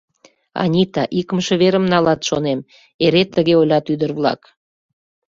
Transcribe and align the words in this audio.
—Анита, 0.61 1.03
икымше 1.19 1.53
верым 1.61 1.85
налат, 1.93 2.21
шонем,— 2.29 2.59
эре 3.05 3.23
тыге 3.33 3.53
ойлат 3.61 3.85
ӱдыр-влак. 3.93 4.41